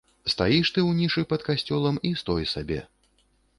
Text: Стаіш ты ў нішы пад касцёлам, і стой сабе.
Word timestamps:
Стаіш 0.33 0.71
ты 0.77 0.81
ў 0.83 0.91
нішы 1.01 1.21
пад 1.35 1.45
касцёлам, 1.51 2.01
і 2.11 2.13
стой 2.25 2.51
сабе. 2.55 2.81